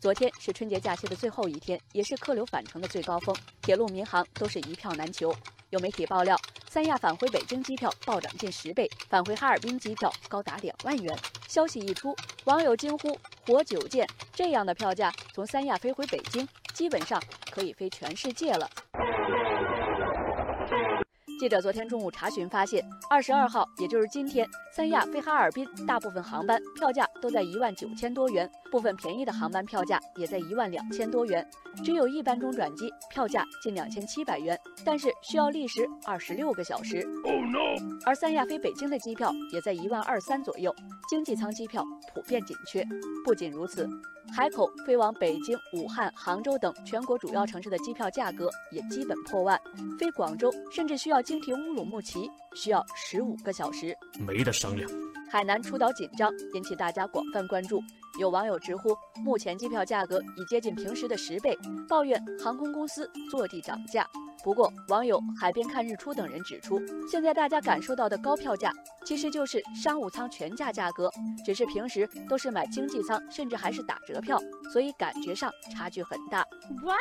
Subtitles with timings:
[0.00, 5.30] 昨天是春节假期的最后一天，也是客流返程的最高峰，铁路、民航都是一票难求。
[5.68, 6.34] 有媒体爆料，
[6.70, 11.14] 三亚返回北京机票暴涨近十倍，返回哈尔滨机票高达两万元。
[11.48, 13.14] 消息一出，网友惊呼
[13.46, 14.08] ：“活久见！
[14.32, 18.70] 这样的票价，从三亚飞回北京，基本上可以飞全世界了。”
[21.40, 24.46] 记者昨天中午查询发现，二十二号，也就是今天，
[24.76, 31.48] 三亚飞哈尔滨大部分航班票价都在一万九千多元，部分便宜的航班票价也在一万两千多元。
[31.82, 37.08] 只有一班中转机票价近两千七百元，但是需要历时二十六个小时。
[38.04, 40.74] 而三亚飞北京的机票也在一万二三左右，
[41.08, 41.82] 经济舱机票
[42.12, 42.86] 普遍紧缺。
[43.24, 43.88] 不仅如此。
[44.32, 49.60] 海口飞往北京、武汉、杭州等全国主要城市的机票价格也基本破万，
[49.98, 54.90] 飞广州甚至需要经停乌鲁木齐，需要十五个小时，没得商量。
[55.30, 57.80] 海南出岛紧张，引起大家广泛关注。
[58.18, 61.56] 有网友直呼，目前机票价格已接近平时的十倍，
[61.88, 64.04] 抱怨航空公司坐地涨价。
[64.42, 68.72] 不过，网友海边看日出等人指出，现在大家感受到的高票价，
[69.06, 71.08] 其实就是商务舱全价价格，
[71.44, 74.36] 只是平时都是买经济舱，甚至还是打折票，
[74.72, 76.44] 所以感觉上差距很大。
[76.82, 76.98] What？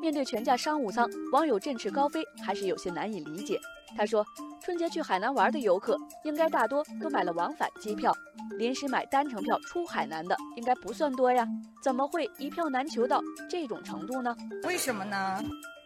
[0.00, 3.60] 面对全价商务舱，网友振翅高飞还是有些难以理解。
[3.96, 4.26] 他说，
[4.64, 8.10] 春节去海南玩的游客，应该大多都买了往返机票，
[8.56, 11.46] 临时买单程票出海南的应该不算多呀，
[11.82, 13.20] 怎么会一票难求到
[13.50, 14.34] 这种程度呢？
[14.62, 15.44] 为什么呢？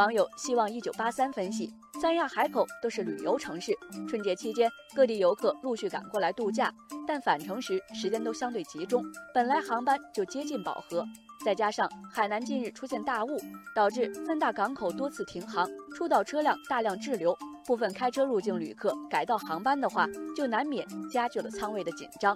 [0.00, 1.70] 网友希望一九八三分析，
[2.00, 3.76] 三亚、海口都是旅游城市，
[4.08, 6.72] 春节期间各地游客陆续赶过来度假，
[7.06, 11.04] 但返程时时间都相对集中，本来航班就接近饱和，
[11.44, 13.38] 再加上海南近日出现大雾，
[13.76, 22.34] 导致三大港口多次停航，出岛车辆大量滞留，部分开车入境旅客改道航班的话，就难免加剧了舱位的紧张。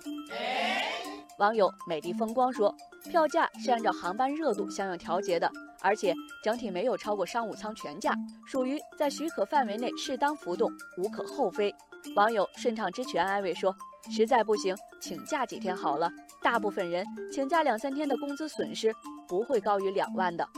[1.38, 2.74] 网友美丽风光说，
[3.08, 5.50] 票价是按照航班热度相应调节的。
[5.82, 8.14] 而且整体没有超过商务舱全价，
[8.46, 11.74] 属于在许可范围内适当浮动，无可厚非。
[12.16, 13.74] 网友顺畅之泉安慰说
[14.10, 16.10] ：“实在不行，请假几天好了。
[16.42, 18.94] 大部分人请假两三天的工资损失
[19.28, 20.48] 不会高于两万的。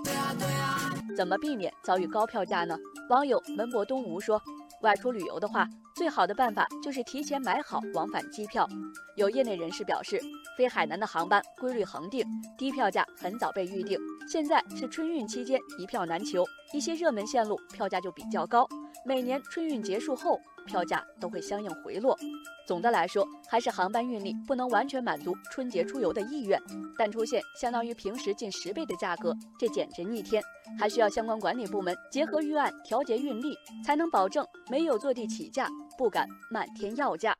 [1.17, 2.77] 怎么避免遭遇高票价呢？”
[3.11, 4.41] 网友门博东吴说
[4.83, 8.69] ：“外出旅游的话，最好的办法就是提前买好往返机票。
[9.17, 10.21] 有业内人士表示。”
[10.57, 12.25] 飞海南的航班规律恒定，
[12.57, 13.99] 低票价很早被预定。
[14.27, 16.43] 现在是春运期间，一票难求，
[16.73, 18.67] 一些热门线路票价就比较高。
[19.07, 22.19] 每年春运结束后，票价都会相应回落。
[22.67, 26.61] 总的来说，还是航班运力不能完全满足春节出游的意愿，
[26.99, 30.43] 但出现相当于平时近十倍的价格，这简直逆天。
[30.77, 37.33] 还需要相关管理部门结合预案调节运力，才能保证没有坐地起价，不敢漫天要价。